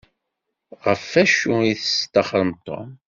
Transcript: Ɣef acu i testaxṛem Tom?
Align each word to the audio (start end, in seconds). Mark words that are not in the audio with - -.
Ɣef 0.85 1.09
acu 1.21 1.53
i 1.71 1.73
testaxṛem 1.79 2.51
Tom? 2.65 2.89